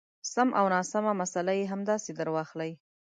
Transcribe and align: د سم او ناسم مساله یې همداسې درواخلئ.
د 0.23 0.25
سم 0.33 0.49
او 0.59 0.65
ناسم 0.73 1.05
مساله 1.21 1.53
یې 1.59 1.69
همداسې 1.73 2.11
درواخلئ. 2.19 2.71